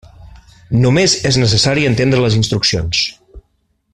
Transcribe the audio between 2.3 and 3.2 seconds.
instruccions.